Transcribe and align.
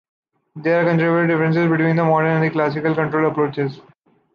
There 0.55 0.81
are 0.81 0.89
considerable 0.89 1.27
differences 1.31 1.69
between 1.69 1.95
the 1.95 2.03
modern 2.03 2.37
and 2.41 2.43
the 2.43 2.49
classical 2.49 2.95
control 2.95 3.29
approaches. 3.29 3.79